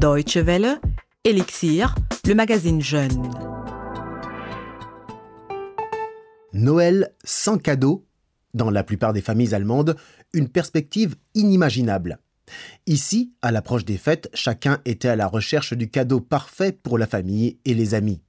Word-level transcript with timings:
Deutsche 0.00 0.38
Welle, 0.38 0.80
Elixir, 1.24 1.94
le 2.26 2.34
magazine 2.34 2.80
Jeune. 2.80 3.30
Noël 6.54 7.12
sans 7.22 7.58
cadeau, 7.58 8.06
dans 8.54 8.70
la 8.70 8.82
plupart 8.82 9.12
des 9.12 9.20
familles 9.20 9.54
allemandes, 9.54 9.96
une 10.32 10.48
perspective 10.48 11.16
inimaginable. 11.34 12.18
Ici, 12.86 13.34
à 13.42 13.52
l'approche 13.52 13.84
des 13.84 13.98
fêtes, 13.98 14.30
chacun 14.32 14.80
était 14.86 15.08
à 15.08 15.16
la 15.16 15.26
recherche 15.26 15.74
du 15.74 15.90
cadeau 15.90 16.20
parfait 16.20 16.72
pour 16.72 16.96
la 16.96 17.06
famille 17.06 17.58
et 17.66 17.74
les 17.74 17.92
amis. 17.92 18.22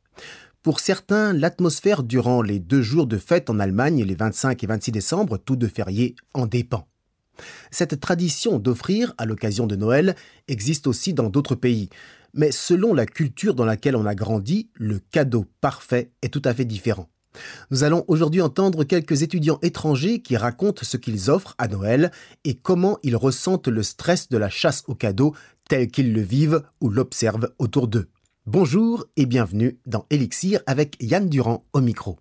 Pour 0.64 0.82
certains, 0.82 1.32
l'atmosphère 1.32 2.04
durant 2.04 2.42
les 2.42 2.60
deux 2.60 2.82
jours 2.82 3.08
de 3.08 3.18
fête 3.18 3.50
en 3.50 3.62
Allemagne, 3.62 4.04
les 4.04 4.16
25 4.16 4.62
et 4.62 4.68
26 4.68 4.92
décembre, 4.92 5.38
tous 5.38 5.56
deux 5.56 5.70
fériés, 5.70 6.18
en 6.34 6.48
dépend. 6.48 6.91
Cette 7.72 8.00
tradition 8.00 8.60
d'offrir 8.60 9.14
à 9.18 9.26
l'occasion 9.26 9.68
de 9.68 9.76
Noël 9.76 10.16
existe 10.48 10.88
aussi 10.88 11.14
dans 11.14 11.30
d'autres 11.30 11.56
pays, 11.56 11.90
mais 12.34 12.52
selon 12.52 12.94
la 12.94 13.06
culture 13.06 13.56
dans 13.56 13.66
laquelle 13.66 13.96
on 13.96 14.06
a 14.06 14.16
grandi, 14.16 14.70
le 14.74 15.00
cadeau 15.00 15.46
parfait 15.60 16.12
est 16.22 16.30
tout 16.30 16.42
à 16.46 16.54
fait 16.54 16.66
différent. 16.66 17.10
Nous 17.70 17.84
allons 17.84 18.04
aujourd'hui 18.08 18.42
entendre 18.42 18.84
quelques 18.84 19.22
étudiants 19.22 19.60
étrangers 19.62 20.22
qui 20.22 20.36
racontent 20.36 20.84
ce 20.84 20.98
qu'ils 20.98 21.30
offrent 21.30 21.56
à 21.58 21.68
Noël 21.68 22.12
et 22.44 22.56
comment 22.56 22.98
ils 23.04 23.16
ressentent 23.16 23.70
le 23.70 23.84
stress 23.84 24.30
de 24.30 24.38
la 24.38 24.50
chasse 24.50 24.84
aux 24.88 24.96
cadeaux 24.96 25.34
tel 25.70 25.90
qu'ils 25.90 26.14
le 26.14 26.22
vivent 26.22 26.64
ou 26.82 26.90
l'observent 26.90 27.54
autour 27.58 27.88
d'eux. 27.88 28.10
Bonjour 28.46 29.06
et 29.16 29.26
bienvenue 29.26 29.80
dans 29.86 30.06
Elixir 30.10 30.60
avec 30.66 30.98
Yann 31.00 31.30
Durand 31.30 31.66
au 31.74 31.80
micro. 31.80 32.18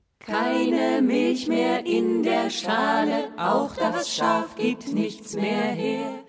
Keine 1.91 2.03
Milch 2.03 2.17
mehr 2.17 2.21
in 2.21 2.23
der 2.23 2.51
Schale, 2.51 3.29
auch 3.37 3.75
das 3.77 4.15
Schaf 4.15 4.55
gibt 4.57 4.93
nichts 4.93 5.35
mehr 5.35 5.75
her. 5.75 6.25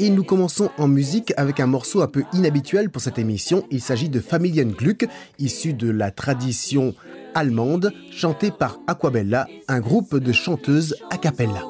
Et 0.00 0.10
nous 0.10 0.24
commençons 0.24 0.70
en 0.76 0.88
musique 0.88 1.32
avec 1.36 1.60
un 1.60 1.66
morceau 1.66 2.02
un 2.02 2.08
peu 2.08 2.24
inhabituel 2.32 2.90
pour 2.90 3.00
cette 3.00 3.18
émission. 3.18 3.64
Il 3.70 3.80
s'agit 3.80 4.08
de 4.08 4.20
Familienglück, 4.20 5.08
issu 5.38 5.72
de 5.72 5.88
la 5.90 6.10
tradition 6.10 6.94
allemande, 7.34 7.92
chanté 8.10 8.50
par 8.50 8.80
Aquabella, 8.88 9.46
un 9.68 9.80
groupe 9.80 10.16
de 10.16 10.32
chanteuses 10.32 10.96
a 11.10 11.16
cappella. 11.16 11.62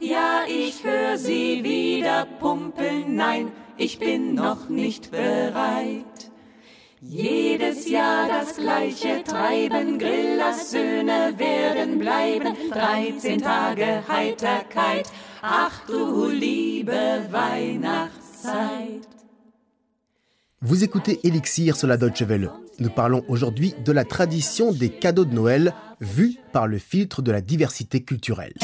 Ja, 0.00 0.44
ich 0.46 0.84
höre 0.84 1.16
sie 1.16 1.64
wieder 1.64 2.26
pumpeln, 2.38 3.16
nein, 3.16 3.46
ich 3.78 3.98
bin 3.98 4.34
noch 4.34 4.68
nicht 4.68 5.10
bereit. 5.10 6.13
Jedes 7.06 7.88
Jahr 7.88 8.28
das 8.28 8.56
gleiche 8.56 9.22
Treiben, 9.24 9.98
Grillers 9.98 10.70
Söhne 10.70 11.34
werden 11.36 11.98
bleiben, 11.98 12.54
13 12.70 13.40
Tage 13.42 14.02
Heiterkeit, 14.08 15.06
ach 15.42 15.84
du 15.86 16.28
liebe 16.28 17.26
Weihnachtszeit. 17.30 19.06
Vous 20.62 20.82
écoutez 20.82 21.20
Elixir 21.24 21.76
sur 21.76 21.88
la 21.88 21.98
Deutsche 21.98 22.26
Welle. 22.26 22.50
Nous 22.78 22.90
parlons 22.90 23.22
aujourd'hui 23.28 23.74
de 23.84 23.92
la 23.92 24.04
tradition 24.04 24.72
des 24.72 24.88
cadeaux 24.88 25.26
de 25.26 25.34
Noël 25.34 25.74
vus 26.00 26.38
par 26.52 26.66
le 26.66 26.78
filtre 26.78 27.20
de 27.20 27.30
la 27.30 27.42
diversité 27.42 28.02
culturelle. 28.02 28.54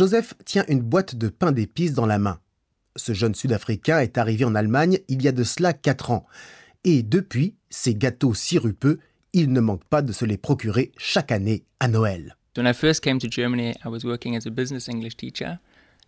Joseph 0.00 0.32
tient 0.46 0.64
une 0.68 0.80
boîte 0.80 1.14
de 1.14 1.28
pain 1.28 1.52
d'épices 1.52 1.92
dans 1.92 2.06
la 2.06 2.18
main. 2.18 2.40
Ce 2.96 3.12
jeune 3.12 3.34
Sud-Africain 3.34 4.00
est 4.00 4.16
arrivé 4.16 4.46
en 4.46 4.54
Allemagne 4.54 5.00
il 5.08 5.20
y 5.20 5.28
a 5.28 5.32
de 5.32 5.44
cela 5.44 5.74
4 5.74 6.10
ans. 6.10 6.24
Et 6.84 7.02
depuis, 7.02 7.54
ces 7.68 7.94
gâteaux 7.94 8.32
sirupeux, 8.32 8.98
il 9.34 9.52
ne 9.52 9.60
manque 9.60 9.84
pas 9.84 10.00
de 10.00 10.12
se 10.12 10.24
les 10.24 10.38
procurer 10.38 10.90
chaque 10.96 11.30
année 11.30 11.64
à 11.80 11.88
Noël. 11.88 12.38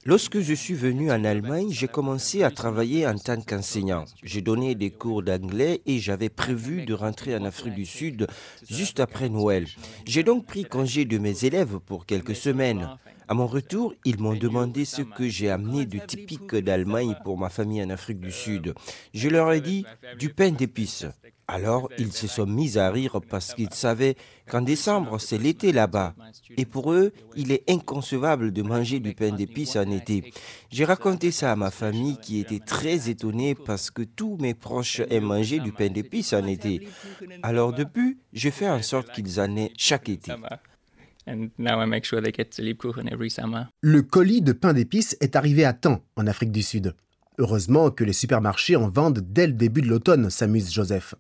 Lorsque 0.05 0.41
je 0.41 0.53
suis 0.53 0.75
venu 0.75 1.13
en 1.13 1.23
Allemagne, 1.23 1.69
j'ai 1.71 1.87
commencé 1.87 2.43
à 2.43 2.51
travailler 2.51 3.07
en 3.07 3.17
tant 3.17 3.41
qu'enseignant. 3.41 4.05
J'ai 4.25 4.41
donné 4.41 4.75
des 4.75 4.91
cours 4.91 5.23
d'anglais 5.23 5.81
et 5.87 6.01
j'avais 6.01 6.29
prévu 6.29 6.85
de 6.85 6.93
rentrer 6.93 7.37
en 7.37 7.45
Afrique 7.45 7.75
du 7.75 7.87
Sud 7.87 8.27
juste 8.69 8.99
après 8.99 9.29
Noël. 9.29 9.69
J'ai 10.05 10.25
donc 10.25 10.45
pris 10.45 10.65
congé 10.65 11.05
de 11.05 11.19
mes 11.19 11.45
élèves 11.45 11.79
pour 11.87 12.05
quelques 12.05 12.35
semaines. 12.35 12.89
À 13.29 13.35
mon 13.35 13.47
retour, 13.47 13.95
ils 14.05 14.19
m'ont 14.19 14.35
demandé 14.35 14.85
ce 14.85 15.03
que 15.03 15.29
j'ai 15.29 15.49
amené 15.51 15.87
de 15.87 16.01
typique 16.01 16.57
d'Allemagne 16.57 17.15
pour 17.23 17.39
ma 17.39 17.49
famille 17.49 17.83
en 17.83 17.91
Afrique 17.91 18.19
du 18.19 18.33
Sud. 18.33 18.75
Je 19.15 19.29
leur 19.29 19.53
ai 19.53 19.61
dit 19.61 19.87
du 20.19 20.31
pain 20.31 20.51
d'épices. 20.51 21.07
Alors 21.53 21.91
ils 21.99 22.13
se 22.13 22.27
sont 22.27 22.47
mis 22.47 22.79
à 22.79 22.91
rire 22.91 23.21
parce 23.29 23.53
qu'ils 23.53 23.75
savaient 23.75 24.17
qu'en 24.49 24.63
décembre 24.63 25.21
c'est 25.21 25.37
l'été 25.37 25.71
là-bas. 25.71 26.15
Et 26.57 26.65
pour 26.65 26.95
eux, 26.95 27.13
il 27.37 27.53
est 27.53 27.63
inconcevable 27.69 28.53
de 28.53 28.63
manger 28.63 29.01
du 29.01 29.13
pain 29.13 29.33
d'épices 29.33 29.77
en 29.77 29.91
été. 29.91 30.33
J'ai 30.71 30.87
raconté 30.87 31.31
ça 31.31 31.53
à 31.53 31.57
ma 31.57 31.71
famille 31.71 32.17
qui 32.23 32.41
était 32.41 32.59
très 32.59 33.11
étonnée 33.11 33.55
parce 33.55 33.91
que 33.91 34.01
tous 34.01 34.39
mes 34.41 34.55
proches 34.55 35.03
aiment 35.11 35.25
manger 35.25 35.59
du 35.59 35.73
pain 35.73 35.91
d'épices 35.91 36.33
en 36.33 36.47
été. 36.47 36.89
Alors 37.43 37.75
depuis, 37.75 38.17
je 38.33 38.49
fais 38.49 38.71
en 38.71 38.81
sorte 38.81 39.13
qu'ils 39.13 39.39
en 39.39 39.55
aient 39.57 39.73
chaque 39.77 40.09
été. 40.09 40.33
And 41.27 41.51
now 41.59 41.83
I 41.83 41.87
make 41.87 42.07
sure 42.07 42.23
they 42.23 42.33
get 42.33 42.47
the 42.47 42.61
Lebkuchen 42.61 43.09
every 43.09 43.31
summer. 43.31 43.67
Le 43.83 44.01
colis 44.01 44.41
de 44.41 44.53
pain 44.53 44.73
d'épices 44.73 45.19
est 45.21 45.37
arrivé 45.37 45.67
à 45.67 45.75
temps 45.75 46.03
en 46.17 46.27
Afrique 46.27 46.51
du 46.51 46.63
Sud. 46.63 46.95
Heureusement 47.39 47.91
que 47.91 48.05
les 48.05 48.15
supermarchés 48.15 48.77
en 48.77 48.89
vendent 48.89 49.21
dès 49.21 49.47
le 49.47 49.53
début 49.53 49.83
de 49.83 49.89
l'automne, 49.89 50.31
s'amuse 50.31 50.73
Joseph. 50.73 51.15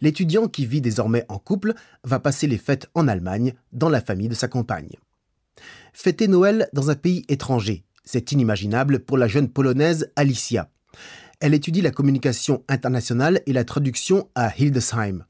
L'étudiant 0.00 0.48
qui 0.48 0.66
vit 0.66 0.80
désormais 0.80 1.24
en 1.28 1.38
couple 1.38 1.74
va 2.04 2.20
passer 2.20 2.46
les 2.46 2.58
fêtes 2.58 2.88
en 2.94 3.08
Allemagne, 3.08 3.54
dans 3.72 3.88
la 3.88 4.00
famille 4.00 4.28
de 4.28 4.34
sa 4.34 4.48
compagne. 4.48 4.96
Fêter 5.92 6.28
Noël 6.28 6.68
dans 6.72 6.90
un 6.90 6.94
pays 6.94 7.24
étranger, 7.28 7.84
c'est 8.04 8.32
inimaginable 8.32 9.00
pour 9.00 9.18
la 9.18 9.28
jeune 9.28 9.48
polonaise 9.48 10.10
Alicia. 10.16 10.70
Elle 11.40 11.54
étudie 11.54 11.80
la 11.80 11.90
communication 11.90 12.64
internationale 12.68 13.42
et 13.46 13.52
la 13.52 13.64
traduction 13.64 14.28
à 14.34 14.52
Hildesheim. 14.56 15.24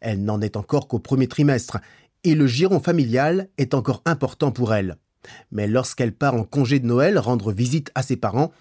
Elle 0.00 0.24
n'en 0.24 0.40
est 0.40 0.56
encore 0.56 0.88
qu'au 0.88 0.98
premier 0.98 1.28
trimestre 1.28 1.78
et 2.22 2.34
le 2.34 2.46
giron 2.46 2.80
familial 2.80 3.48
est 3.58 3.74
encore 3.74 4.02
important 4.04 4.52
pour 4.52 4.74
elle. 4.74 4.96
Mais 5.50 5.66
lorsqu'elle 5.66 6.12
part 6.12 6.34
en 6.34 6.44
congé 6.44 6.80
de 6.80 6.86
Noël 6.86 7.18
rendre 7.18 7.52
visite 7.52 7.90
à 7.94 8.02
ses 8.02 8.16
parents, 8.16 8.52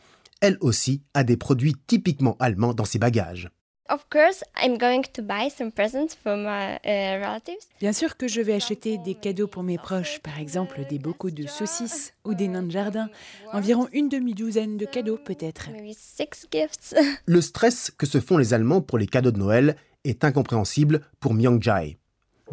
elle 0.41 0.57
aussi 0.61 1.01
a 1.13 1.23
des 1.23 1.37
produits 1.37 1.75
typiquement 1.87 2.37
allemands 2.39 2.73
dans 2.73 2.85
ses 2.85 2.99
bagages. 2.99 3.49
Of 3.89 4.05
course, 4.09 4.45
I'm 4.55 4.77
going 4.77 5.03
to 5.13 5.21
buy 5.21 5.49
some 5.49 5.69
presents 5.69 6.15
for 6.15 6.37
my 6.37 6.79
uh, 6.85 7.19
relatives. 7.19 7.67
Bien 7.81 7.91
sûr 7.91 8.15
que 8.15 8.29
je 8.29 8.39
vais 8.39 8.53
acheter 8.53 8.97
des 8.97 9.13
cadeaux 9.13 9.47
pour 9.47 9.61
mes 9.61 9.77
proches, 9.77 10.19
par 10.19 10.39
exemple 10.39 10.85
des 10.89 10.99
bocaux 10.99 11.31
de 11.31 11.45
saucisses 11.47 12.13
ou 12.23 12.33
des 12.33 12.47
nains 12.47 12.63
de 12.63 12.71
jardin. 12.71 13.09
Environ 13.51 13.89
une 13.91 14.07
demi-douzaine 14.07 14.77
de 14.77 14.85
cadeaux 14.85 15.17
peut-être. 15.17 15.69
Maybe 15.71 15.93
six 15.97 16.47
gifts. 16.49 16.95
Le 17.25 17.41
stress 17.41 17.91
que 17.91 18.05
se 18.05 18.21
font 18.21 18.37
les 18.37 18.53
Allemands 18.53 18.81
pour 18.81 18.97
les 18.97 19.07
cadeaux 19.07 19.31
de 19.31 19.39
Noël 19.39 19.75
est 20.05 20.23
incompréhensible 20.23 21.01
pour 21.19 21.33
Myung 21.33 21.61
Jae. 21.61 21.97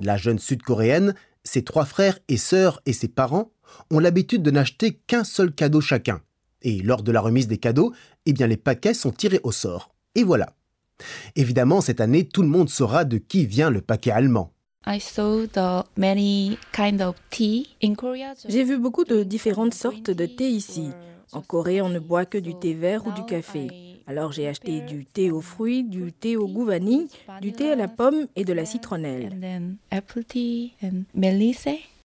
La 0.01 0.17
jeune 0.17 0.41
sud-coréenne, 0.41 1.15
ses 1.45 1.63
trois 1.63 1.85
frères 1.85 2.19
et 2.29 2.39
sœurs 2.39 2.83
et 2.87 2.93
ses 2.93 3.09
parents 3.09 3.53
ont 3.93 4.01
l'habitude 4.01 4.43
de 4.43 4.51
n'acheter 4.51 4.95
qu'un 5.07 5.23
seul 5.23 5.53
cadeau 5.53 5.81
chacun. 5.81 6.23
Et 6.63 6.81
lors 6.83 7.05
de 7.05 7.13
la 7.13 7.21
remise 7.21 7.47
des 7.47 7.59
cadeaux, 7.59 7.95
eh 8.27 8.33
bien 8.33 8.49
les 8.49 8.57
paquets 8.57 8.95
sont 8.95 9.13
tirés 9.13 9.41
au 9.45 9.53
sort. 9.53 9.95
Et 10.17 10.25
voilà. 10.25 10.55
Évidemment, 11.37 11.81
cette 11.81 12.01
année, 12.01 12.25
tout 12.25 12.43
le 12.43 12.49
monde 12.49 12.69
saura 12.69 13.05
de 13.05 13.19
qui 13.19 13.47
vient 13.47 13.71
le 13.71 13.81
paquet 13.81 14.11
allemand. 14.11 14.53
I 14.87 14.99
saw 14.99 15.47
the 15.47 15.85
many 15.97 16.59
kind 16.73 17.03
of 17.03 17.15
tea 17.31 17.77
in 17.83 17.95
Korea. 17.95 18.33
J'ai 18.49 18.65
vu 18.65 18.79
beaucoup 18.79 19.05
de 19.05 19.23
différentes 19.23 19.75
sortes 19.75 20.11
de 20.11 20.27
thé 20.27 20.49
ici. 20.49 20.91
En 21.33 21.43
Corée, 21.43 21.83
on 21.83 21.91
ne 21.91 21.99
boit 21.99 22.25
que 22.25 22.39
du 22.39 22.55
thé 22.55 22.75
vert 22.75 23.07
ou 23.07 23.13
du 23.13 23.25
café. 23.25 23.69
Alors 24.07 24.33
j'ai 24.33 24.49
acheté 24.49 24.81
du 24.81 25.05
thé 25.05 25.31
aux 25.31 25.43
fruits, 25.43 25.85
du 25.85 26.13
thé 26.13 26.37
au 26.37 26.49
goût 26.49 26.65
vanille, 26.65 27.07
du 27.41 27.53
thé 27.53 27.71
à 27.71 27.77
la 27.77 27.87
pomme 27.87 28.27
et 28.35 28.45
de 28.45 28.53
la 28.53 28.65
citronnelle. 28.65 29.31
And 29.33 29.41
then 29.41 29.77
apple 29.93 30.25
tea 30.25 30.73
and 30.83 31.05
melisse. 31.15 31.69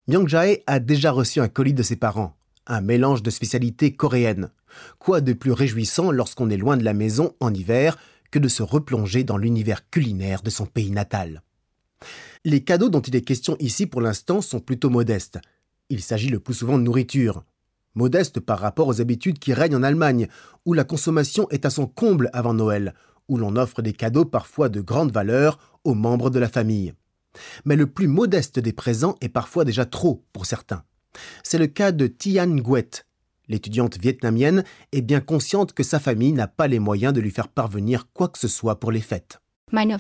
Myung 0.09 0.27
Jae 0.27 0.63
a 0.67 0.79
déjà 0.79 1.11
reçu 1.11 1.41
un 1.41 1.49
colis 1.49 1.75
de 1.75 1.83
ses 1.83 1.97
parents, 1.97 2.35
un 2.67 2.81
mélange 2.81 3.23
de 3.23 3.31
spécialités 3.31 3.93
coréennes. 3.93 4.51
Quoi 4.99 5.21
de 5.21 5.33
plus 5.33 5.53
réjouissant 5.53 6.11
lorsqu'on 6.13 6.49
est 6.49 6.57
loin 6.57 6.77
de 6.77 6.85
la 6.85 6.95
maison 6.95 7.35
en 7.41 7.53
hiver 7.53 7.99
que 8.31 8.39
de 8.39 8.49
se 8.49 8.63
replonger 8.63 9.25
dans 9.25 9.37
l'univers 9.37 9.89
culinaire 9.91 10.43
de 10.43 10.51
son 10.51 10.67
pays 10.67 10.91
natal. 10.91 11.43
Les 12.45 12.65
cadeaux 12.65 12.89
dont 12.89 13.01
il 13.01 13.17
est 13.17 13.23
question 13.23 13.57
ici 13.59 13.87
pour 13.87 14.01
l'instant 14.01 14.41
sont 14.41 14.61
plutôt 14.61 14.91
modestes. 14.91 15.39
Il 15.91 16.03
s'agit 16.03 16.29
le 16.29 16.41
plus 16.41 16.55
souvent 16.55 16.79
de 16.79 16.83
nourriture. 16.83 17.45
Modeste 17.95 18.41
par 18.41 18.61
rapport 18.61 18.89
aux 18.89 19.01
habitudes 19.01 19.39
qui 19.39 19.53
règnent 19.53 19.77
en 19.77 19.83
Allemagne, 19.83 20.29
où 20.65 20.73
la 20.73 20.85
consommation 20.85 21.49
est 21.51 21.67
à 21.67 21.71
son 21.71 21.87
comble 21.87 22.31
avant 22.33 22.55
Noël, 22.55 22.95
où 23.29 23.37
l'on 23.37 23.57
offre 23.57 23.83
des 23.83 23.93
cadeaux 23.93 24.25
parfois 24.25 24.69
de 24.69 24.81
grande 24.81 25.13
valeur 25.13 25.59
aux 25.85 25.95
membres 25.95 26.31
de 26.31 26.39
la 26.39 26.49
famille. 26.49 26.95
Mais 27.65 27.77
le 27.77 27.87
plus 27.87 28.09
modeste 28.09 28.59
des 28.59 28.73
présents 28.73 29.17
est 29.21 29.29
parfois 29.29 29.65
déjà 29.65 29.85
trop 29.85 30.25
pour 30.33 30.47
certains. 30.47 30.85
C'est 31.43 31.59
le 31.59 31.67
cas 31.67 31.93
de 31.93 32.07
Tian 32.07 32.47
Nguyen, 32.47 32.89
L'étudiante 33.51 33.99
vietnamienne 33.99 34.65
est 34.93 35.03
bien 35.03 35.21
consciente 35.21 35.73
que 35.73 35.83
sa 35.83 35.99
famille 35.99 36.33
n'a 36.33 36.47
pas 36.47 36.69
les 36.69 36.79
moyens 36.79 37.13
de 37.13 37.21
lui 37.21 37.33
faire 37.33 37.49
parvenir 37.49 38.07
quoi 38.15 38.29
que 38.29 38.39
ce 38.39 38.47
soit 38.47 38.79
pour 38.79 38.93
les 38.93 39.01
fêtes. 39.01 39.41
Ma 39.73 39.99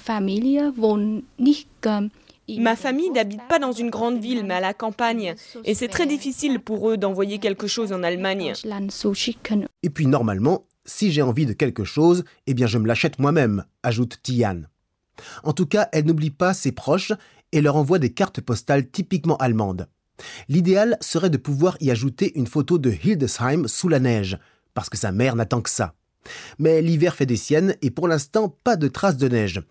famille 2.77 3.11
n'habite 3.11 3.49
pas 3.49 3.59
dans 3.59 3.73
une 3.73 3.91
grande 3.91 4.21
ville, 4.21 4.45
mais 4.47 4.55
à 4.55 4.61
la 4.61 4.73
campagne. 4.73 5.35
Et 5.65 5.75
c'est 5.75 5.89
très 5.89 6.07
difficile 6.07 6.61
pour 6.61 6.91
eux 6.91 6.97
d'envoyer 6.97 7.39
quelque 7.39 7.67
chose 7.67 7.93
en 7.93 8.05
Allemagne. 8.05 8.53
Et 9.83 9.91
puis 9.91 10.07
normalement, 10.07 10.65
si 10.85 11.11
j'ai 11.11 11.23
envie 11.23 11.47
de 11.47 11.53
quelque 11.53 11.83
chose, 11.83 12.23
eh 12.47 12.55
bien 12.55 12.69
je 12.69 12.79
me 12.79 12.87
l'achète 12.87 13.19
moi-même, 13.19 13.65
ajoute 13.83 14.21
Tian. 14.23 14.61
En 15.43 15.55
tout 15.55 15.67
cas, 15.67 15.89
elle 15.91 16.05
n'oublie 16.05 16.31
pas 16.31 16.55
ses 16.55 16.71
proches 16.71 17.13
et 17.51 17.61
leur 17.61 17.75
envoie 17.75 17.99
des 17.99 18.13
cartes 18.13 18.41
postales 18.41 18.89
typiquement 18.89 19.39
allemandes. 19.39 19.89
L'idéal 20.49 20.97
serait 21.01 21.31
de 21.31 21.37
pouvoir 21.37 21.77
y 21.81 21.91
ajouter 21.91 22.37
une 22.39 22.47
photo 22.47 22.79
de 22.79 22.91
Hildesheim 22.91 23.67
sous 23.67 23.89
la 23.89 24.01
neige, 24.01 24.39
parce 24.75 24.91
que 24.91 24.97
sa 24.97 25.13
mère 25.13 25.37
n'attend 25.37 25.61
que 25.61 25.71
ça. 25.71 25.95
Mais 26.59 26.83
l'hiver 26.83 27.15
fait 27.15 27.27
des 27.27 27.37
siennes 27.37 27.77
et 27.83 27.91
pour 27.91 28.09
l'instant 28.09 28.49
pas 28.63 28.77
de 28.77 28.89
traces 28.89 29.17
de 29.17 29.29
neige. 29.29 29.63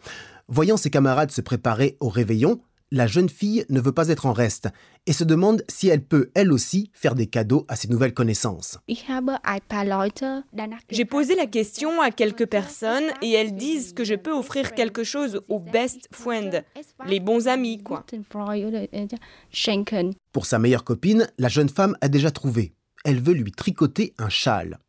Voyant 0.48 0.78
ses 0.78 0.90
camarades 0.90 1.32
se 1.32 1.42
préparer 1.42 1.96
au 2.00 2.10
réveillon, 2.10 2.62
la 2.92 3.08
jeune 3.08 3.30
fille 3.30 3.66
ne 3.70 3.80
veut 3.80 3.92
pas 3.92 4.10
être 4.10 4.26
en 4.26 4.34
reste 4.34 4.70
et 5.06 5.14
se 5.14 5.24
demande 5.24 5.64
si 5.70 5.88
elle 5.88 6.04
peut, 6.04 6.32
elle 6.34 6.52
aussi, 6.52 6.92
faire 6.94 7.16
des 7.16 7.28
cadeaux 7.28 7.66
à 7.68 7.76
ses 7.76 7.88
nouvelles 7.88 8.14
connaissances. 8.14 8.78
J'ai 10.90 11.06
posé 11.06 11.36
la 11.36 11.46
question 11.46 12.02
à 12.02 12.12
quelques 12.12 12.48
personnes 12.48 13.12
et 13.22 13.32
elles 13.32 13.56
disent 13.56 13.94
que 13.94 14.04
je 14.04 14.16
peux 14.16 14.34
offrir 14.34 14.74
quelque 14.74 15.04
chose 15.04 15.42
aux 15.50 15.60
best 15.60 16.08
friends, 16.12 16.64
les 17.06 17.20
bons 17.20 17.48
amis, 17.48 17.84
quoi. 17.84 18.06
Pour 20.32 20.46
sa 20.46 20.60
meilleure 20.60 20.84
copine, 20.84 21.28
la 21.38 21.48
jeune 21.48 21.70
femme 21.70 21.96
a 22.02 22.08
déjà 22.08 22.32
trouvé. 22.32 22.74
Elle 23.06 23.22
veut 23.22 23.34
lui 23.34 23.52
tricoter 23.52 24.14
un 24.18 24.30
châle. 24.30 24.80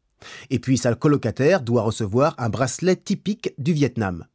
Et 0.50 0.58
puis 0.58 0.76
sa 0.76 0.94
colocataire 0.94 1.62
doit 1.62 1.82
recevoir 1.82 2.34
un 2.38 2.48
bracelet 2.48 2.96
typique 2.96 3.54
du 3.58 3.72
Vietnam. 3.72 4.26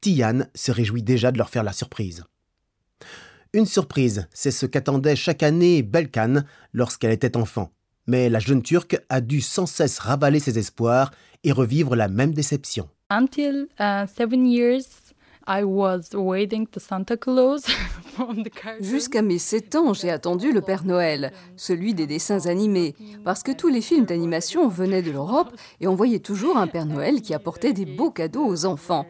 Tian 0.00 0.46
se 0.54 0.72
réjouit 0.72 1.02
déjà 1.02 1.32
de 1.32 1.38
leur 1.38 1.50
faire 1.50 1.64
la 1.64 1.72
surprise. 1.72 2.24
Une 3.54 3.66
surprise, 3.66 4.26
c'est 4.34 4.50
ce 4.50 4.66
qu'attendait 4.66 5.14
chaque 5.14 5.44
année 5.44 5.84
Belkan 5.84 6.42
lorsqu'elle 6.72 7.12
était 7.12 7.36
enfant. 7.36 7.70
Mais 8.08 8.28
la 8.28 8.40
jeune 8.40 8.62
Turque 8.62 9.00
a 9.08 9.20
dû 9.20 9.40
sans 9.40 9.66
cesse 9.66 10.00
ravaler 10.00 10.40
ses 10.40 10.58
espoirs 10.58 11.12
et 11.44 11.52
revivre 11.52 11.94
la 11.94 12.08
même 12.08 12.34
déception. 12.34 12.88
Until 13.10 13.68
uh, 13.78 14.08
seven 14.08 14.44
years, 14.44 15.03
Jusqu'à 18.80 19.22
mes 19.22 19.38
7 19.38 19.74
ans, 19.74 19.92
j'ai 19.92 20.10
attendu 20.10 20.52
le 20.52 20.62
Père 20.62 20.84
Noël, 20.84 21.32
celui 21.56 21.94
des 21.94 22.06
dessins 22.06 22.46
animés, 22.46 22.94
parce 23.24 23.42
que 23.42 23.52
tous 23.52 23.68
les 23.68 23.80
films 23.80 24.06
d'animation 24.06 24.68
venaient 24.68 25.02
de 25.02 25.10
l'Europe 25.10 25.52
et 25.80 25.86
on 25.86 25.94
voyait 25.94 26.20
toujours 26.20 26.56
un 26.56 26.66
Père 26.66 26.86
Noël 26.86 27.20
qui 27.20 27.34
apportait 27.34 27.72
des 27.72 27.84
beaux 27.84 28.10
cadeaux 28.10 28.46
aux 28.46 28.64
enfants. 28.64 29.06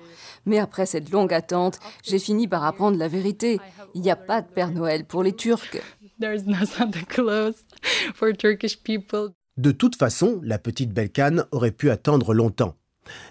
Mais 0.47 0.59
après 0.59 0.87
cette 0.87 1.11
longue 1.11 1.33
attente, 1.33 1.79
j'ai 2.03 2.19
fini 2.19 2.49
par 2.49 2.65
apprendre 2.65 2.99
la 2.99 3.09
vérité. 3.09 3.61
Il 3.95 4.01
n'y 4.01 4.11
a 4.11 4.17
pas 4.17 4.43
de 4.43 4.49
Père 4.49 4.71
Noël 4.71 5.05
pour 5.05 5.23
les 5.23 5.33
Turcs. 5.33 5.79
De 9.57 9.71
toute 9.71 9.97
façon, 9.97 10.41
la 10.43 10.59
petite 10.59 10.93
Belkane 10.93 11.47
aurait 11.53 11.71
pu 11.71 11.91
attendre 11.91 12.35
longtemps. 12.35 12.75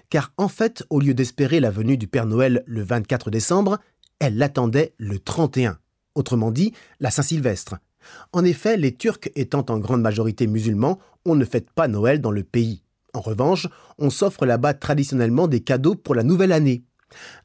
Car 0.09 0.33
en 0.37 0.47
fait, 0.47 0.83
au 0.89 0.99
lieu 0.99 1.13
d'espérer 1.13 1.59
la 1.59 1.71
venue 1.71 1.97
du 1.97 2.07
Père 2.07 2.25
Noël 2.25 2.63
le 2.65 2.83
24 2.83 3.29
décembre, 3.31 3.79
elle 4.19 4.37
l'attendait 4.37 4.93
le 4.97 5.19
31, 5.19 5.77
autrement 6.15 6.51
dit 6.51 6.73
la 6.99 7.11
Saint-Sylvestre. 7.11 7.75
En 8.31 8.43
effet, 8.43 8.77
les 8.77 8.95
Turcs 8.95 9.29
étant 9.35 9.65
en 9.69 9.79
grande 9.79 10.01
majorité 10.01 10.47
musulmans, 10.47 10.99
on 11.25 11.35
ne 11.35 11.45
fête 11.45 11.69
pas 11.71 11.87
Noël 11.87 12.21
dans 12.21 12.31
le 12.31 12.43
pays. 12.43 12.83
En 13.13 13.21
revanche, 13.21 13.67
on 13.99 14.09
s'offre 14.09 14.45
là-bas 14.45 14.73
traditionnellement 14.73 15.47
des 15.47 15.61
cadeaux 15.61 15.95
pour 15.95 16.15
la 16.15 16.23
nouvelle 16.23 16.51
année. 16.51 16.83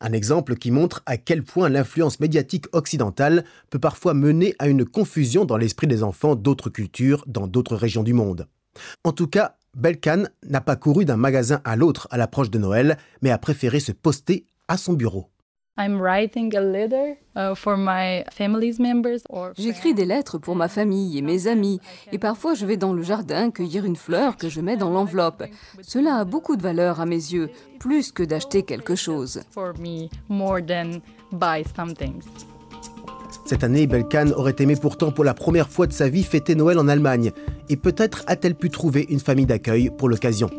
Un 0.01 0.13
exemple 0.13 0.57
qui 0.57 0.71
montre 0.71 1.03
à 1.05 1.19
quel 1.19 1.43
point 1.43 1.69
l'influence 1.69 2.21
médiatique 2.21 2.67
occidentale 2.73 3.45
peut 3.69 3.79
parfois 3.79 4.15
mener 4.15 4.55
à 4.59 4.69
une 4.69 4.87
confusion 4.87 5.45
dans 5.45 5.59
l'esprit 5.59 5.87
des 5.87 6.03
enfants 6.03 6.37
d'autres 6.37 6.71
cultures 6.71 7.23
dans 7.27 7.47
d'autres 7.47 7.77
régions 7.77 8.03
du 8.03 8.15
monde. 8.15 8.49
En 9.05 9.13
tout 9.13 9.27
cas, 9.27 9.58
Belkan 9.79 10.25
n'a 10.43 10.61
pas 10.61 10.75
couru 10.75 11.05
d'un 11.05 11.17
magasin 11.17 11.61
à 11.65 11.77
l'autre 11.77 12.09
à 12.11 12.17
l'approche 12.17 12.51
de 12.51 12.59
Noël, 12.59 12.99
mais 13.23 13.31
a 13.31 13.39
préféré 13.39 13.79
se 13.79 13.93
poster 13.93 14.45
à 14.67 14.77
son 14.77 14.95
bureau. 14.95 15.31
J'écris 19.57 19.95
des 19.95 20.05
lettres 20.05 20.39
pour 20.39 20.57
ma 20.57 20.67
famille 20.67 21.17
et 21.17 21.23
mes 21.23 21.47
amis, 21.47 21.79
et 22.11 22.19
parfois 22.19 22.55
je 22.55 22.67
vais 22.67 22.77
dans 22.77 22.93
le 22.93 23.03
jardin 23.03 23.53
cueillir 23.53 23.85
une 23.85 23.95
fleur 23.95 24.37
que 24.37 24.49
je 24.49 24.61
mets 24.61 24.77
dans 24.77 24.91
l'enveloppe. 24.91 25.45
Cela 25.83 26.17
a 26.17 26.25
beaucoup 26.25 26.57
de 26.57 26.63
valeur 26.63 27.01
à 27.01 27.07
mes 27.07 27.15
yeux, 27.15 27.49
plus 27.79 28.11
que 28.11 28.25
d'acheter 28.25 28.65
quelque 28.65 28.97
chose. 28.97 29.43
Cette 33.49 33.65
année, 33.65 33.87
Belkan 33.87 34.33
aurait 34.33 34.57
aimé 34.59 34.77
pourtant 34.77 35.11
pour 35.11 35.25
la 35.25 35.33
première 35.33 35.71
fois 35.71 35.87
de 35.87 35.93
sa 35.95 36.11
vie 36.11 36.23
fêter 36.23 36.55
Noël 36.55 36.79
en 36.79 36.87
Allemagne, 36.87 37.33
et 37.71 37.79
peut-être 37.79 38.23
a-t-elle 38.27 38.55
pu 38.55 38.69
trouver 38.69 39.07
une 39.09 39.21
famille 39.21 39.47
d'accueil 39.47 39.89
pour 39.89 40.11
l'occasion. 40.11 40.51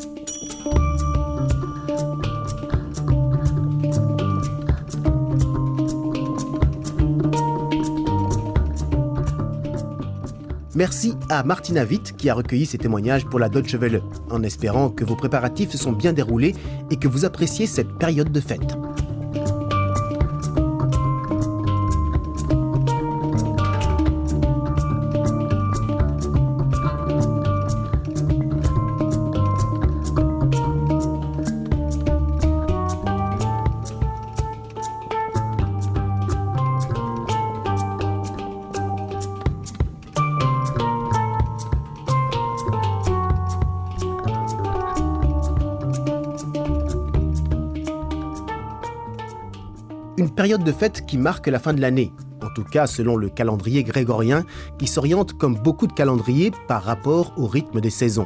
Merci 10.73 11.13
à 11.29 11.43
Martina 11.43 11.83
Witt 11.83 12.17
qui 12.17 12.27
a 12.27 12.33
recueilli 12.33 12.65
ces 12.65 12.79
témoignages 12.79 13.25
pour 13.25 13.37
la 13.37 13.49
Deutsche 13.49 13.75
Welle, 13.75 14.01
en 14.31 14.41
espérant 14.41 14.89
que 14.89 15.05
vos 15.05 15.15
préparatifs 15.15 15.69
se 15.69 15.77
sont 15.77 15.91
bien 15.91 16.11
déroulés 16.11 16.55
et 16.89 16.95
que 16.95 17.07
vous 17.07 17.23
appréciez 17.23 17.67
cette 17.67 17.99
période 17.99 18.31
de 18.31 18.39
fête. 18.39 18.79
Période 50.39 50.63
de 50.63 50.71
fête 50.71 51.05
qui 51.05 51.17
marque 51.17 51.47
la 51.47 51.59
fin 51.59 51.73
de 51.73 51.81
l'année, 51.81 52.13
en 52.41 52.47
tout 52.55 52.63
cas 52.63 52.87
selon 52.87 53.17
le 53.17 53.27
calendrier 53.27 53.83
grégorien, 53.83 54.45
qui 54.77 54.87
s'oriente 54.87 55.33
comme 55.33 55.55
beaucoup 55.55 55.85
de 55.85 55.91
calendriers 55.91 56.53
par 56.69 56.81
rapport 56.81 57.33
au 57.35 57.45
rythme 57.45 57.81
des 57.81 57.89
saisons. 57.89 58.25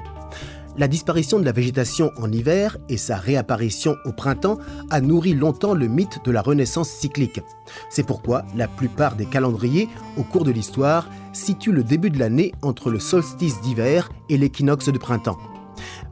La 0.77 0.87
disparition 0.87 1.39
de 1.39 1.43
la 1.43 1.51
végétation 1.51 2.11
en 2.17 2.31
hiver 2.31 2.77
et 2.87 2.97
sa 2.97 3.17
réapparition 3.17 3.95
au 4.05 4.11
printemps 4.11 4.59
a 4.91 5.01
nourri 5.01 5.33
longtemps 5.33 5.73
le 5.73 5.87
mythe 5.87 6.19
de 6.23 6.29
la 6.29 6.43
renaissance 6.43 6.91
cyclique. 6.91 7.41
C'est 7.89 8.05
pourquoi 8.05 8.45
la 8.55 8.67
plupart 8.67 9.15
des 9.15 9.25
calendriers, 9.25 9.89
au 10.15 10.21
cours 10.21 10.43
de 10.43 10.51
l'histoire, 10.51 11.09
situent 11.31 11.71
le 11.71 11.83
début 11.83 12.11
de 12.11 12.19
l'année 12.19 12.51
entre 12.61 12.91
le 12.91 12.99
solstice 12.99 13.59
d'hiver 13.61 14.11
et 14.29 14.37
l'équinoxe 14.37 14.89
de 14.89 14.99
printemps. 14.99 15.39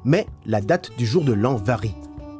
Mais 0.03 0.25
la 0.47 0.61
date 0.61 0.97
du 0.97 1.05
jour 1.05 1.23
de 1.23 1.33
l'an 1.33 1.57
varie. 1.57 1.93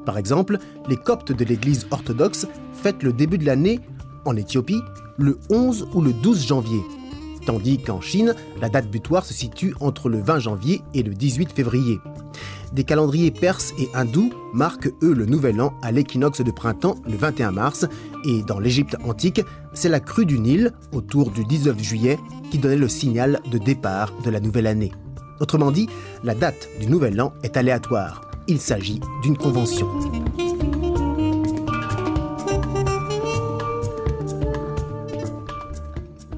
Par 0.05 0.17
exemple, 0.17 0.57
les 0.89 0.97
coptes 0.97 1.31
de 1.31 1.45
l'Église 1.45 1.87
orthodoxe 1.91 2.47
fêtent 2.73 3.03
le 3.03 3.13
début 3.13 3.37
de 3.37 3.45
l'année, 3.45 3.79
en 4.25 4.35
Éthiopie, 4.35 4.81
le 5.17 5.39
11 5.49 5.87
ou 5.93 6.01
le 6.01 6.13
12 6.13 6.47
janvier, 6.47 6.81
tandis 7.45 7.79
qu'en 7.79 8.01
Chine, 8.01 8.35
la 8.59 8.69
date 8.69 8.89
butoir 8.89 9.25
se 9.25 9.33
situe 9.33 9.73
entre 9.79 10.09
le 10.09 10.19
20 10.19 10.39
janvier 10.39 10.81
et 10.93 11.03
le 11.03 11.13
18 11.13 11.51
février. 11.51 11.99
Des 12.73 12.83
calendriers 12.85 13.31
perses 13.31 13.73
et 13.77 13.89
hindous 13.93 14.31
marquent 14.53 14.93
eux 15.03 15.13
le 15.13 15.25
nouvel 15.25 15.59
an 15.59 15.73
à 15.81 15.91
l'équinoxe 15.91 16.41
de 16.41 16.51
printemps 16.51 16.95
le 17.05 17.17
21 17.17 17.51
mars, 17.51 17.85
et 18.25 18.43
dans 18.43 18.59
l'Égypte 18.59 18.95
antique, 19.03 19.41
c'est 19.73 19.89
la 19.89 19.99
crue 19.99 20.25
du 20.25 20.39
Nil, 20.39 20.71
autour 20.93 21.31
du 21.31 21.43
19 21.43 21.81
juillet, 21.81 22.17
qui 22.49 22.59
donnait 22.59 22.77
le 22.77 22.87
signal 22.87 23.41
de 23.51 23.57
départ 23.57 24.13
de 24.23 24.29
la 24.29 24.39
nouvelle 24.39 24.67
année. 24.67 24.91
Autrement 25.41 25.71
dit, 25.71 25.89
la 26.23 26.35
date 26.35 26.69
du 26.79 26.87
nouvel 26.87 27.19
an 27.19 27.33
est 27.43 27.57
aléatoire. 27.57 28.30
Il 28.51 28.59
s'agit 28.59 28.99
d'une 29.23 29.37
convention. 29.37 29.87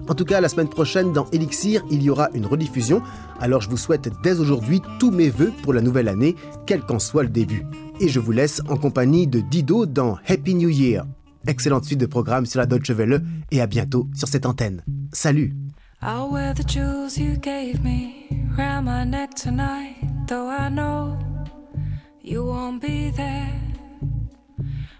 En 0.07 0.13
tout 0.13 0.23
cas, 0.23 0.39
la 0.39 0.47
semaine 0.47 0.69
prochaine, 0.69 1.11
dans 1.11 1.25
Elixir, 1.31 1.83
il 1.89 2.03
y 2.03 2.11
aura 2.11 2.29
une 2.35 2.45
rediffusion. 2.45 3.01
Alors 3.39 3.61
je 3.61 3.69
vous 3.71 3.77
souhaite 3.77 4.11
dès 4.21 4.39
aujourd'hui 4.39 4.79
tous 4.99 5.09
mes 5.09 5.31
voeux 5.31 5.51
pour 5.63 5.73
la 5.73 5.81
nouvelle 5.81 6.07
année, 6.07 6.35
quel 6.67 6.81
qu'en 6.81 6.99
soit 6.99 7.23
le 7.23 7.29
début. 7.29 7.65
Et 7.99 8.09
je 8.09 8.19
vous 8.19 8.31
laisse 8.31 8.61
en 8.69 8.77
compagnie 8.77 9.25
de 9.25 9.39
Dido 9.39 9.87
dans 9.87 10.19
Happy 10.27 10.53
New 10.53 10.69
Year. 10.69 11.05
Excellente 11.47 11.85
suite 11.85 11.99
de 11.99 12.05
programme 12.05 12.45
sur 12.45 12.59
la 12.59 12.67
Deutsche 12.67 12.91
Welle 12.91 13.23
et 13.49 13.59
à 13.59 13.65
bientôt 13.65 14.07
sur 14.13 14.27
cette 14.27 14.45
antenne. 14.45 14.83
Salut 15.11 15.55
you 22.23 22.45
won't 22.45 22.81
be 22.81 23.09
there. 23.09 23.61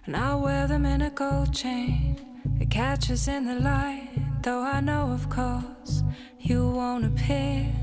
And 0.06 0.15
I'll 0.15 0.42
wear 0.42 0.68
them 0.68 0.86
in 0.86 1.01
a 1.01 1.10
gold 1.10 1.53
chain 1.53 2.20
that 2.60 2.70
catches 2.70 3.27
in 3.30 3.46
the 3.46 3.56
light. 3.56 4.10
though 4.42 4.62
I 4.62 4.82
know, 4.82 5.12
of 5.12 5.30
course, 5.30 6.03
you 6.38 6.68
won't 6.68 7.06
appear. 7.06 7.74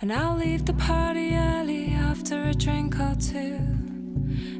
And 0.00 0.10
I'll 0.10 0.36
leave 0.36 0.64
the 0.64 0.72
party 0.72 1.34
early 1.36 1.90
after 1.92 2.44
a 2.44 2.54
drink 2.54 2.98
or 2.98 3.14
two. 3.14 3.58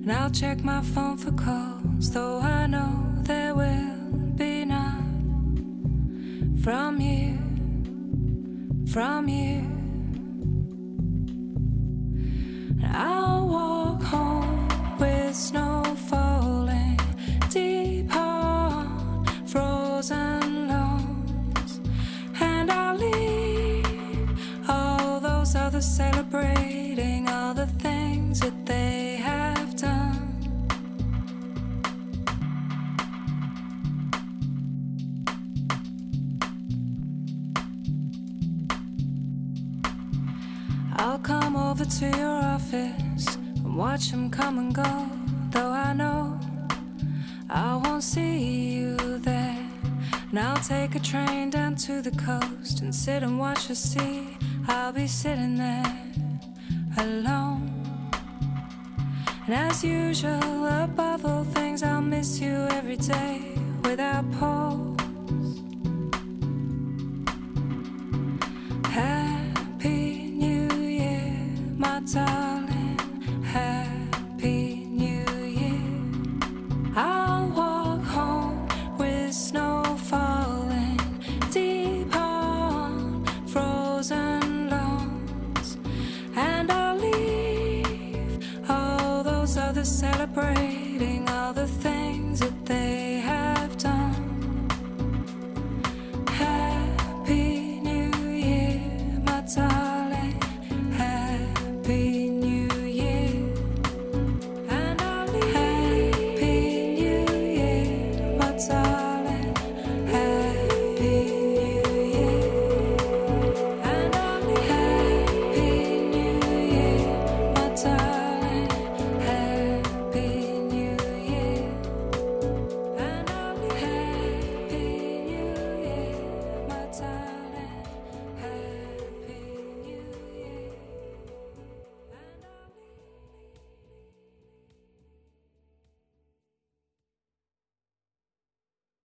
And 0.03 0.13
I'll 0.13 0.31
check 0.31 0.63
my 0.63 0.83
phone 0.83 1.17
for 1.17 1.33
calls, 1.33 2.11
though 2.11 2.41
I 2.41 2.67
know 2.67 2.93
there 3.23 3.55
will 3.55 3.97
be 4.37 4.67
none 4.67 6.61
from 6.63 7.01
you, 7.01 7.39
from 8.93 9.29
you. 9.29 9.79
And 12.83 12.97
I'll 12.97 13.28
others 25.59 25.87
celebrating 25.87 27.29
all 27.29 27.53
the 27.53 27.67
things 27.67 28.41
that 28.41 28.65
they 28.65 29.17
have 29.17 29.77
done. 29.77 30.25
I'll 40.97 41.19
come 41.19 41.57
over 41.57 41.85
to 41.85 42.07
your 42.17 42.37
office 42.55 43.37
and 43.37 43.77
watch 43.77 44.11
them 44.11 44.31
come 44.31 44.59
and 44.59 44.75
go. 44.75 45.09
Though 45.51 45.71
I 45.71 45.93
know 45.93 46.39
I 47.51 47.77
won't 47.77 48.05
see 48.05 48.39
you 48.77 48.97
there. 49.19 49.67
And 50.31 50.39
I'll 50.39 50.63
take 50.63 50.95
a 50.95 51.01
train 51.01 51.51
down 51.51 51.75
to 51.87 52.03
the 52.03 52.11
coast 52.13 52.81
and 52.83 52.95
sit 52.95 53.23
and 53.23 53.39
watch 53.39 53.69
the 53.69 53.75
sea. 53.75 54.39
I'll 54.69 54.93
be 54.93 55.07
sitting 55.07 55.57
there 55.57 55.95
alone. 56.99 57.73
And 59.47 59.55
as 59.55 59.83
usual, 59.83 60.67
above 60.67 61.25
all 61.25 61.45
things, 61.45 61.83
I'll 61.83 62.03
miss 62.03 62.39
you 62.41 62.69
every 62.71 62.97
day 62.97 63.41
without 63.83 64.31
pause. 64.33 64.97
Happy 68.91 70.33
New 70.33 70.75
Year, 70.77 71.33
my 71.79 72.01
darling. 72.01 72.38